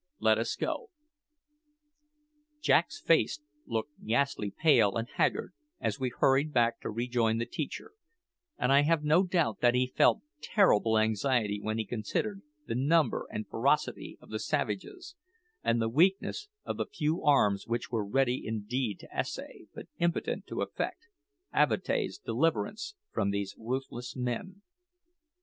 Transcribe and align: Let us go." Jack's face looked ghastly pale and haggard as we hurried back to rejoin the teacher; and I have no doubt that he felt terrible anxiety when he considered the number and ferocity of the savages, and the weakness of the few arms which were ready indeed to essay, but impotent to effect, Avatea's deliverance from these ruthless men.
Let 0.17 0.39
us 0.39 0.55
go." 0.55 0.89
Jack's 2.59 2.99
face 2.99 3.39
looked 3.67 4.03
ghastly 4.03 4.49
pale 4.49 4.95
and 4.95 5.07
haggard 5.07 5.53
as 5.79 5.99
we 5.99 6.09
hurried 6.09 6.51
back 6.51 6.81
to 6.81 6.89
rejoin 6.89 7.37
the 7.37 7.45
teacher; 7.45 7.91
and 8.57 8.71
I 8.71 8.81
have 8.81 9.03
no 9.03 9.21
doubt 9.21 9.59
that 9.59 9.75
he 9.75 9.93
felt 9.95 10.21
terrible 10.41 10.97
anxiety 10.97 11.59
when 11.61 11.77
he 11.77 11.85
considered 11.85 12.41
the 12.65 12.73
number 12.73 13.27
and 13.29 13.47
ferocity 13.47 14.17
of 14.21 14.31
the 14.31 14.39
savages, 14.39 15.15
and 15.63 15.79
the 15.79 15.87
weakness 15.87 16.49
of 16.65 16.77
the 16.77 16.87
few 16.87 17.21
arms 17.21 17.67
which 17.67 17.91
were 17.91 18.03
ready 18.03 18.41
indeed 18.43 19.01
to 19.01 19.15
essay, 19.15 19.67
but 19.71 19.85
impotent 19.99 20.47
to 20.47 20.63
effect, 20.63 21.09
Avatea's 21.53 22.17
deliverance 22.17 22.95
from 23.11 23.29
these 23.29 23.55
ruthless 23.55 24.15
men. 24.15 24.63